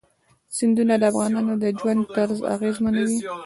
[0.55, 3.19] سیندونه د افغانانو د ژوند طرز اغېزمنوي.